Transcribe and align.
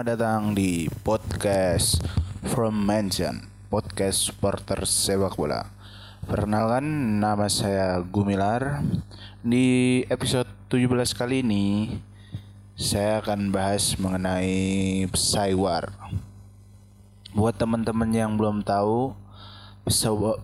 Selamat 0.00 0.16
datang 0.16 0.56
di 0.56 0.88
podcast 1.04 2.00
From 2.56 2.72
Mansion, 2.72 3.44
podcast 3.68 4.32
supporter 4.32 4.88
sepak 4.88 5.36
bola. 5.36 5.68
Perkenalkan 6.24 7.20
nama 7.20 7.44
saya 7.52 8.00
Gumilar. 8.00 8.80
Di 9.44 10.00
episode 10.08 10.48
17 10.72 10.88
kali 11.12 11.44
ini 11.44 12.00
saya 12.80 13.20
akan 13.20 13.52
bahas 13.52 14.00
mengenai 14.00 15.04
Psywar. 15.12 15.92
Buat 17.36 17.60
teman-teman 17.60 18.08
yang 18.08 18.40
belum 18.40 18.64
tahu, 18.64 19.12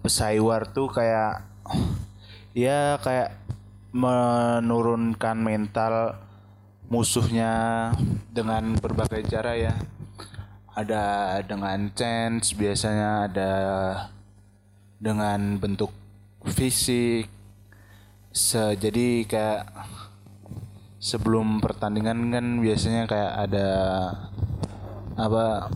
Psywar 0.05 0.69
tuh 0.69 0.93
kayak 0.93 1.49
ya 2.53 3.01
kayak 3.01 3.33
menurunkan 3.97 5.41
mental 5.41 6.26
musuhnya 6.87 7.91
dengan 8.31 8.79
berbagai 8.79 9.27
cara 9.27 9.59
ya. 9.59 9.75
Ada 10.77 11.41
dengan 11.43 11.89
chance 11.97 12.53
biasanya 12.53 13.33
ada 13.33 13.53
dengan 15.01 15.57
bentuk 15.57 15.91
fisik. 16.45 17.27
Se 18.37 18.77
jadi 18.77 19.25
kayak 19.25 19.65
sebelum 21.01 21.65
pertandingan 21.65 22.29
kan 22.29 22.47
biasanya 22.61 23.09
kayak 23.09 23.33
ada 23.49 23.69
apa 25.17 25.73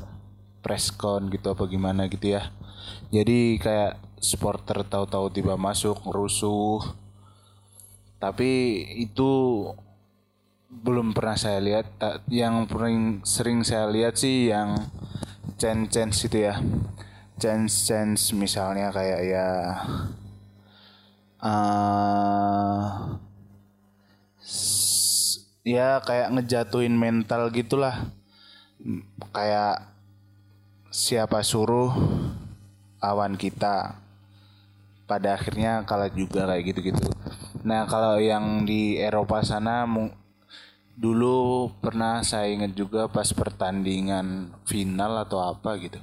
preskon 0.61 1.33
gitu 1.33 1.57
apa 1.57 1.65
gimana 1.65 2.05
gitu 2.13 2.37
ya. 2.37 2.53
Jadi 3.09 3.57
kayak 3.57 3.97
supporter 4.21 4.85
tahu-tahu 4.85 5.33
tiba 5.33 5.57
masuk 5.57 5.97
rusuh. 6.07 6.85
Tapi 8.21 8.85
itu 9.01 9.65
belum 10.71 11.11
pernah 11.13 11.35
saya 11.35 11.59
lihat. 11.59 11.99
Yang 12.31 12.71
paling 12.71 13.27
sering 13.27 13.67
saya 13.67 13.91
lihat 13.91 14.15
sih 14.17 14.49
yang 14.55 14.79
chance 15.59 15.91
chance 15.91 16.19
itu 16.31 16.47
ya. 16.47 16.63
Chance 17.37 17.75
chance 17.91 18.23
misalnya 18.33 18.95
kayak 18.95 19.21
ya 19.27 19.49
uh, 21.43 22.87
ya 25.67 25.99
kayak 26.07 26.31
ngejatuhin 26.39 26.95
mental 26.95 27.51
gitulah. 27.51 28.07
Kayak 29.35 29.91
siapa 30.95 31.43
suruh 31.43 31.91
awan 33.03 33.35
kita. 33.35 33.99
Pada 35.11 35.35
akhirnya 35.35 35.83
kalah 35.83 36.07
juga 36.07 36.47
kayak 36.47 36.71
gitu-gitu. 36.71 37.03
Nah 37.67 37.83
kalau 37.91 38.23
yang 38.23 38.63
di 38.63 38.95
Eropa 38.95 39.43
sana 39.43 39.83
dulu 40.97 41.71
pernah 41.81 42.23
saya 42.27 42.51
ingat 42.51 42.73
juga 42.75 43.07
pas 43.07 43.29
pertandingan 43.33 44.55
final 44.65 45.23
atau 45.23 45.41
apa 45.43 45.77
gitu. 45.81 46.01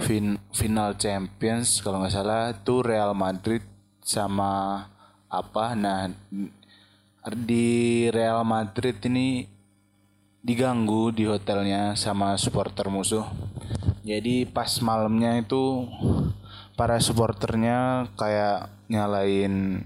Fin 0.00 0.40
final 0.54 0.96
Champions 0.96 1.84
kalau 1.84 2.00
nggak 2.00 2.14
salah 2.14 2.56
itu 2.56 2.80
Real 2.80 3.12
Madrid 3.12 3.60
sama 4.00 4.86
apa? 5.28 5.76
Nah 5.76 6.08
di 7.36 8.08
Real 8.08 8.42
Madrid 8.48 8.96
ini 9.04 9.44
diganggu 10.40 11.12
di 11.12 11.28
hotelnya 11.28 11.92
sama 11.94 12.34
supporter 12.40 12.88
musuh. 12.88 13.28
Jadi 14.00 14.48
pas 14.48 14.80
malamnya 14.80 15.36
itu 15.36 15.84
para 16.80 16.96
supporternya 16.96 18.08
kayak 18.16 18.72
nyalain 18.88 19.84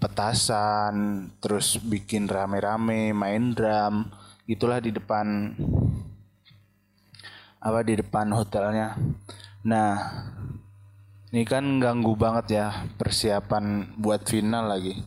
petasan 0.00 1.28
terus 1.44 1.76
bikin 1.76 2.24
rame-rame 2.26 3.12
main 3.12 3.52
drum 3.52 4.08
itulah 4.48 4.80
di 4.80 4.90
depan 4.90 5.54
apa 7.60 7.84
di 7.84 8.00
depan 8.00 8.32
hotelnya. 8.32 8.96
Nah 9.68 9.92
ini 11.30 11.44
kan 11.44 11.62
ganggu 11.78 12.16
banget 12.16 12.46
ya 12.58 12.66
persiapan 12.96 13.94
buat 14.00 14.24
final 14.24 14.72
lagi. 14.72 14.98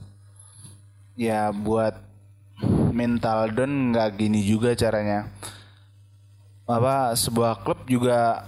Ya 1.18 1.50
buat 1.50 1.98
mental 2.94 3.52
down 3.52 3.92
nggak 3.92 4.22
gini 4.22 4.46
juga 4.46 4.78
caranya. 4.78 5.28
Apa 6.64 7.12
sebuah 7.18 7.66
klub 7.66 7.84
juga 7.90 8.48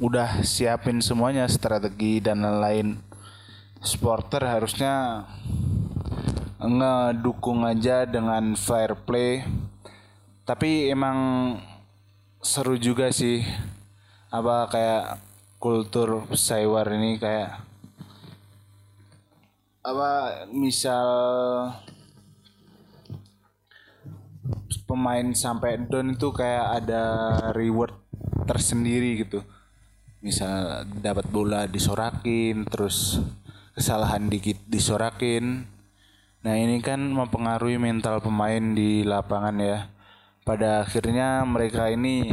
udah 0.00 0.40
siapin 0.46 1.02
semuanya 1.04 1.44
strategi 1.50 2.22
dan 2.22 2.40
lain-lain. 2.40 3.02
Supporter 3.84 4.40
harusnya 4.48 5.26
ngedukung 6.64 7.68
aja 7.68 8.08
dengan 8.08 8.56
fair 8.56 8.96
play. 8.96 9.44
Tapi 10.48 10.88
emang 10.88 11.18
seru 12.40 12.80
juga 12.80 13.12
sih. 13.12 13.44
Apa 14.32 14.68
kayak 14.72 15.04
kultur 15.60 16.28
saywar 16.34 16.90
ini 16.92 17.16
kayak 17.16 17.56
apa 19.84 20.44
misal 20.48 21.08
pemain 24.88 25.28
sampai 25.36 25.76
down 25.76 26.16
itu 26.16 26.28
kayak 26.32 26.84
ada 26.84 27.04
reward 27.52 27.92
tersendiri 28.48 29.24
gitu. 29.24 29.44
Misal 30.24 30.88
dapat 30.88 31.28
bola 31.28 31.68
disorakin 31.68 32.64
terus 32.64 33.20
kesalahan 33.76 34.28
dikit 34.28 34.56
disorakin 34.68 35.73
nah 36.44 36.54
ini 36.60 36.76
kan 36.84 37.00
mempengaruhi 37.00 37.80
mental 37.80 38.20
pemain 38.20 38.60
di 38.76 39.00
lapangan 39.00 39.56
ya. 39.58 39.78
Pada 40.44 40.84
akhirnya 40.84 41.40
mereka 41.48 41.88
ini 41.88 42.28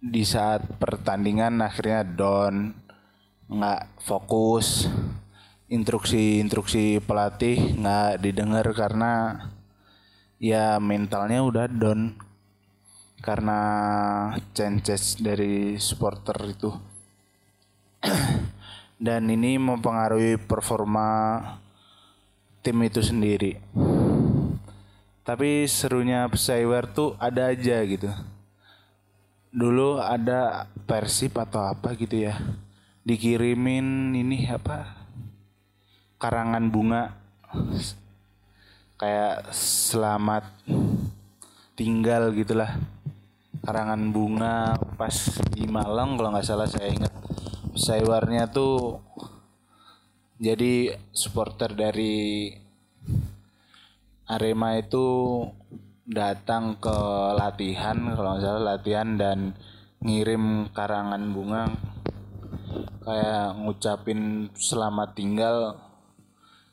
di 0.00 0.24
saat 0.24 0.64
pertandingan 0.80 1.60
akhirnya 1.60 2.08
down 2.08 2.72
nggak 3.52 4.00
fokus 4.00 4.88
instruksi-instruksi 5.68 7.04
pelatih 7.04 7.76
nggak 7.76 8.24
didengar 8.24 8.64
karena 8.72 9.44
ya 10.40 10.80
mentalnya 10.80 11.44
udah 11.44 11.68
down 11.68 12.16
karena 13.20 13.60
chances 14.56 15.20
dari 15.20 15.76
supporter 15.76 16.36
itu. 16.48 16.72
Dan 19.06 19.28
ini 19.28 19.60
mempengaruhi 19.60 20.40
performa 20.40 21.40
tim 22.62 22.78
itu 22.86 23.02
sendiri. 23.02 23.58
Tapi 25.22 25.66
serunya 25.66 26.26
Psyware 26.30 26.90
tuh 26.90 27.18
ada 27.18 27.50
aja 27.50 27.82
gitu. 27.86 28.10
Dulu 29.52 29.98
ada 29.98 30.70
Persib 30.86 31.36
atau 31.38 31.62
apa 31.66 31.94
gitu 31.98 32.26
ya. 32.26 32.38
Dikirimin 33.02 34.14
ini 34.14 34.46
apa? 34.46 34.94
Karangan 36.22 36.70
bunga 36.70 37.18
kayak 39.02 39.50
selamat 39.50 40.46
tinggal 41.74 42.30
gitulah 42.30 42.78
karangan 43.66 44.14
bunga 44.14 44.78
pas 44.94 45.42
di 45.50 45.66
Malang 45.66 46.14
kalau 46.14 46.30
nggak 46.30 46.46
salah 46.46 46.70
saya 46.70 46.86
ingat 46.94 47.10
Saywarnya 47.74 48.46
tuh 48.54 49.02
jadi 50.42 50.98
supporter 51.14 51.70
dari 51.70 52.50
Arema 54.26 54.74
itu 54.74 55.06
datang 56.02 56.82
ke 56.82 56.96
latihan 57.38 57.94
kalau 58.18 58.34
nggak 58.34 58.42
salah 58.42 58.64
latihan 58.74 59.14
dan 59.14 59.54
ngirim 60.02 60.66
karangan 60.74 61.22
bunga. 61.30 61.70
Kayak 63.06 63.54
ngucapin 63.62 64.50
selamat 64.58 65.14
tinggal. 65.14 65.78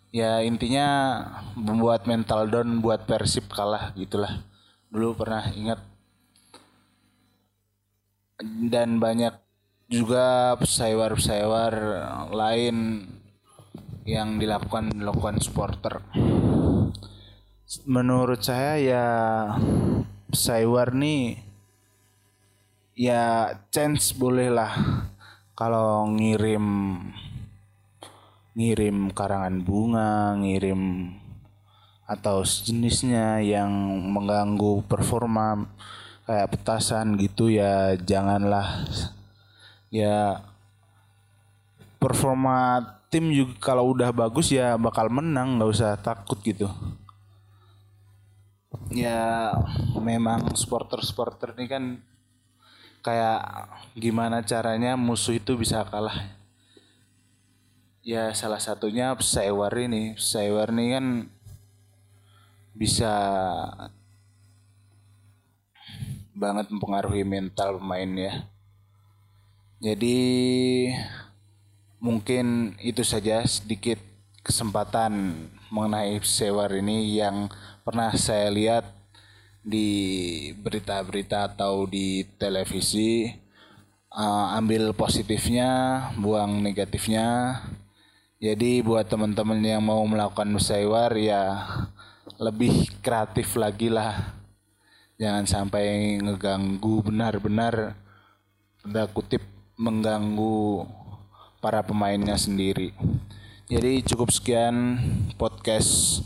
Ya 0.10 0.42
intinya 0.42 1.22
membuat 1.54 2.10
mental 2.10 2.50
down 2.50 2.82
buat 2.82 3.06
Persib 3.06 3.54
kalah 3.54 3.94
gitulah. 3.94 4.42
Dulu 4.90 5.14
pernah 5.14 5.46
ingat. 5.54 5.78
Dan 8.42 8.98
banyak 8.98 9.38
juga 9.94 10.58
pesawar-pesawar 10.58 11.74
lain 12.34 13.06
yang 14.04 14.40
dilakukan 14.40 14.96
dilakukan 14.96 15.40
supporter. 15.42 16.04
Menurut 17.86 18.42
saya 18.42 18.80
ya 18.80 19.06
pesawar 20.30 20.94
nih 20.94 21.38
ya 23.00 23.56
chance 23.72 24.12
boleh 24.12 24.52
lah 24.52 24.74
kalau 25.56 26.08
ngirim 26.16 26.98
ngirim 28.60 29.14
karangan 29.16 29.64
bunga, 29.64 30.36
ngirim 30.36 31.14
atau 32.10 32.42
sejenisnya 32.42 33.40
yang 33.46 33.70
mengganggu 34.10 34.82
performa 34.90 35.70
kayak 36.26 36.50
petasan 36.58 37.16
gitu 37.22 37.54
ya 37.54 37.94
janganlah 38.02 38.90
ya 39.94 40.42
performa 42.00 42.80
tim 43.12 43.30
juga 43.30 43.54
kalau 43.60 43.92
udah 43.92 44.10
bagus 44.16 44.50
ya 44.50 44.80
bakal 44.80 45.12
menang 45.12 45.60
nggak 45.60 45.70
usah 45.70 46.00
takut 46.00 46.40
gitu. 46.42 46.72
Ya 48.90 49.54
memang 50.00 50.56
supporter-supporter 50.58 51.54
ini 51.60 51.66
kan 51.70 51.84
kayak 53.06 53.70
gimana 53.94 54.42
caranya 54.42 54.98
musuh 54.98 55.38
itu 55.38 55.54
bisa 55.60 55.86
kalah. 55.86 56.34
Ya 58.02 58.34
salah 58.34 58.58
satunya 58.58 59.14
Saiwar 59.20 59.76
ini. 59.78 60.18
Saiwar 60.18 60.74
ini 60.74 60.86
kan 60.96 61.06
bisa 62.74 63.14
banget 66.32 66.72
mempengaruhi 66.72 67.28
mental 67.28 67.84
pemain 67.84 68.08
ya 68.16 68.34
jadi 69.80 70.18
mungkin 72.00 72.76
itu 72.80 73.04
saja 73.04 73.44
sedikit 73.44 74.00
kesempatan 74.44 75.46
mengenai 75.70 76.18
Sewar 76.24 76.72
ini 76.74 77.20
yang 77.20 77.52
pernah 77.84 78.16
saya 78.16 78.50
lihat 78.50 78.88
di 79.62 80.50
berita-berita 80.56 81.54
atau 81.54 81.86
di 81.86 82.26
televisi. 82.40 83.30
Uh, 84.10 84.58
ambil 84.58 84.90
positifnya 84.98 85.70
buang 86.18 86.66
negatifnya. 86.66 87.62
Jadi 88.42 88.82
buat 88.82 89.06
teman-teman 89.06 89.62
yang 89.62 89.86
mau 89.86 90.02
melakukan 90.02 90.50
musyawarah 90.50 91.14
ya 91.14 91.44
lebih 92.42 92.90
kreatif 93.06 93.54
lagi 93.54 93.94
lah. 93.94 94.34
Jangan 95.22 95.46
sampai 95.46 96.18
ngeganggu 96.26 97.06
benar-benar 97.06 97.94
tanda 98.82 99.06
kutip 99.12 99.44
mengganggu 99.78 100.88
para 101.60 101.84
pemainnya 101.84 102.40
sendiri. 102.40 102.96
Jadi 103.70 104.02
cukup 104.08 104.32
sekian 104.32 104.98
podcast 105.36 106.24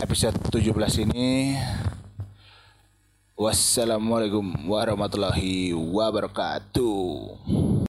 episode 0.00 0.36
17 0.50 1.04
ini. 1.06 1.54
Wassalamualaikum 3.36 4.64
warahmatullahi 4.64 5.76
wabarakatuh 5.76 7.65